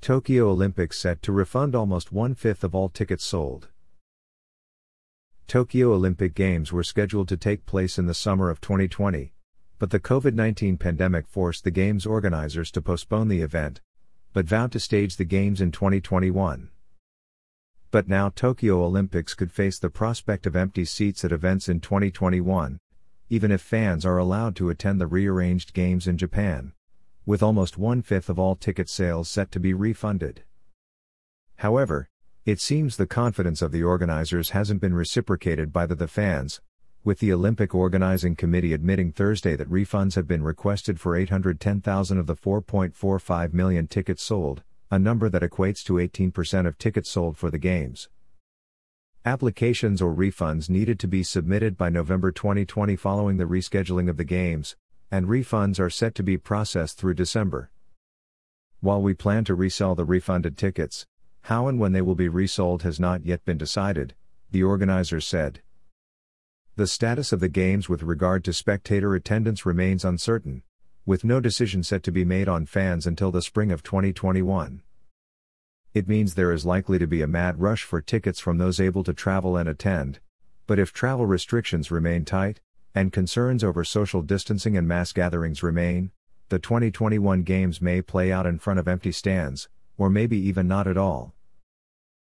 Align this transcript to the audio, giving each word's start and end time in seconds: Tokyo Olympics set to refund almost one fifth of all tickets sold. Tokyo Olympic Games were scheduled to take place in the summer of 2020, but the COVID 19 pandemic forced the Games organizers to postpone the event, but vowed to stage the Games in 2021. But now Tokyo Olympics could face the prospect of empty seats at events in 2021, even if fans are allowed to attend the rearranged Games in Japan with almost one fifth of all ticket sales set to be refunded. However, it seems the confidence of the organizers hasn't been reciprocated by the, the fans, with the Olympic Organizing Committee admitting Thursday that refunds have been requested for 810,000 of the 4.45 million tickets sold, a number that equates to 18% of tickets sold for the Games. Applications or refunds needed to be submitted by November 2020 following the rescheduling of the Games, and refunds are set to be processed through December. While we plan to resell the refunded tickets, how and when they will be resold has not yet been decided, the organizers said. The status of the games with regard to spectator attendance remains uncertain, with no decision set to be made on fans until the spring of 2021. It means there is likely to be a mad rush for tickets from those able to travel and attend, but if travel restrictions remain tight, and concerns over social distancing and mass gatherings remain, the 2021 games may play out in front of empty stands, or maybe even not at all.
Tokyo 0.00 0.48
Olympics 0.48 0.98
set 0.98 1.20
to 1.20 1.30
refund 1.30 1.74
almost 1.74 2.10
one 2.10 2.34
fifth 2.34 2.64
of 2.64 2.74
all 2.74 2.88
tickets 2.88 3.22
sold. 3.22 3.68
Tokyo 5.46 5.92
Olympic 5.92 6.34
Games 6.34 6.72
were 6.72 6.82
scheduled 6.82 7.28
to 7.28 7.36
take 7.36 7.66
place 7.66 7.98
in 7.98 8.06
the 8.06 8.14
summer 8.14 8.48
of 8.48 8.62
2020, 8.62 9.34
but 9.78 9.90
the 9.90 10.00
COVID 10.00 10.32
19 10.32 10.78
pandemic 10.78 11.28
forced 11.28 11.64
the 11.64 11.70
Games 11.70 12.06
organizers 12.06 12.70
to 12.70 12.80
postpone 12.80 13.28
the 13.28 13.42
event, 13.42 13.82
but 14.32 14.46
vowed 14.46 14.72
to 14.72 14.80
stage 14.80 15.16
the 15.16 15.24
Games 15.26 15.60
in 15.60 15.70
2021. 15.70 16.70
But 17.90 18.08
now 18.08 18.30
Tokyo 18.30 18.82
Olympics 18.82 19.34
could 19.34 19.52
face 19.52 19.78
the 19.78 19.90
prospect 19.90 20.46
of 20.46 20.56
empty 20.56 20.86
seats 20.86 21.26
at 21.26 21.32
events 21.32 21.68
in 21.68 21.78
2021, 21.78 22.78
even 23.28 23.52
if 23.52 23.60
fans 23.60 24.06
are 24.06 24.16
allowed 24.16 24.56
to 24.56 24.70
attend 24.70 24.98
the 24.98 25.06
rearranged 25.06 25.74
Games 25.74 26.06
in 26.06 26.16
Japan 26.16 26.72
with 27.30 27.44
almost 27.44 27.78
one 27.78 28.02
fifth 28.02 28.28
of 28.28 28.40
all 28.40 28.56
ticket 28.56 28.88
sales 28.88 29.28
set 29.28 29.52
to 29.52 29.60
be 29.60 29.72
refunded. 29.72 30.42
However, 31.58 32.08
it 32.44 32.60
seems 32.60 32.96
the 32.96 33.06
confidence 33.06 33.62
of 33.62 33.70
the 33.70 33.84
organizers 33.84 34.50
hasn't 34.50 34.80
been 34.80 34.94
reciprocated 34.94 35.72
by 35.72 35.86
the, 35.86 35.94
the 35.94 36.08
fans, 36.08 36.60
with 37.04 37.20
the 37.20 37.32
Olympic 37.32 37.72
Organizing 37.72 38.34
Committee 38.34 38.72
admitting 38.72 39.12
Thursday 39.12 39.54
that 39.54 39.70
refunds 39.70 40.16
have 40.16 40.26
been 40.26 40.42
requested 40.42 40.98
for 40.98 41.14
810,000 41.14 42.18
of 42.18 42.26
the 42.26 42.34
4.45 42.34 43.52
million 43.52 43.86
tickets 43.86 44.24
sold, 44.24 44.64
a 44.90 44.98
number 44.98 45.28
that 45.28 45.42
equates 45.42 45.84
to 45.84 45.92
18% 45.92 46.66
of 46.66 46.78
tickets 46.78 47.10
sold 47.10 47.38
for 47.38 47.48
the 47.48 47.58
Games. 47.58 48.08
Applications 49.24 50.02
or 50.02 50.12
refunds 50.12 50.68
needed 50.68 50.98
to 50.98 51.06
be 51.06 51.22
submitted 51.22 51.76
by 51.76 51.90
November 51.90 52.32
2020 52.32 52.96
following 52.96 53.36
the 53.36 53.44
rescheduling 53.44 54.10
of 54.10 54.16
the 54.16 54.24
Games, 54.24 54.74
and 55.10 55.26
refunds 55.26 55.80
are 55.80 55.90
set 55.90 56.14
to 56.14 56.22
be 56.22 56.38
processed 56.38 56.98
through 56.98 57.14
December. 57.14 57.70
While 58.80 59.02
we 59.02 59.12
plan 59.14 59.44
to 59.44 59.54
resell 59.54 59.94
the 59.94 60.04
refunded 60.04 60.56
tickets, 60.56 61.06
how 61.42 61.68
and 61.68 61.78
when 61.78 61.92
they 61.92 62.02
will 62.02 62.14
be 62.14 62.28
resold 62.28 62.82
has 62.82 63.00
not 63.00 63.24
yet 63.24 63.44
been 63.44 63.58
decided, 63.58 64.14
the 64.50 64.62
organizers 64.62 65.26
said. 65.26 65.62
The 66.76 66.86
status 66.86 67.32
of 67.32 67.40
the 67.40 67.48
games 67.48 67.88
with 67.88 68.02
regard 68.02 68.44
to 68.44 68.52
spectator 68.52 69.14
attendance 69.14 69.66
remains 69.66 70.04
uncertain, 70.04 70.62
with 71.04 71.24
no 71.24 71.40
decision 71.40 71.82
set 71.82 72.02
to 72.04 72.12
be 72.12 72.24
made 72.24 72.48
on 72.48 72.66
fans 72.66 73.06
until 73.06 73.30
the 73.30 73.42
spring 73.42 73.72
of 73.72 73.82
2021. 73.82 74.82
It 75.92 76.08
means 76.08 76.34
there 76.34 76.52
is 76.52 76.64
likely 76.64 76.98
to 76.98 77.06
be 77.06 77.20
a 77.20 77.26
mad 77.26 77.60
rush 77.60 77.82
for 77.82 78.00
tickets 78.00 78.38
from 78.38 78.58
those 78.58 78.78
able 78.78 79.02
to 79.04 79.12
travel 79.12 79.56
and 79.56 79.68
attend, 79.68 80.20
but 80.66 80.78
if 80.78 80.92
travel 80.92 81.26
restrictions 81.26 81.90
remain 81.90 82.24
tight, 82.24 82.60
and 82.94 83.12
concerns 83.12 83.62
over 83.62 83.84
social 83.84 84.22
distancing 84.22 84.76
and 84.76 84.86
mass 84.86 85.12
gatherings 85.12 85.62
remain, 85.62 86.10
the 86.48 86.58
2021 86.58 87.42
games 87.42 87.80
may 87.80 88.02
play 88.02 88.32
out 88.32 88.46
in 88.46 88.58
front 88.58 88.80
of 88.80 88.88
empty 88.88 89.12
stands, 89.12 89.68
or 89.96 90.10
maybe 90.10 90.36
even 90.36 90.66
not 90.66 90.86
at 90.86 90.96
all. 90.96 91.34